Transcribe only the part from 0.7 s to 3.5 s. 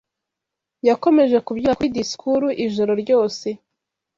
Yakomeje kubyina kuri disikuru ijoro ryose